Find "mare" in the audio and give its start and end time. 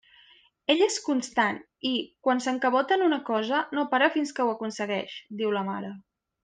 5.73-5.99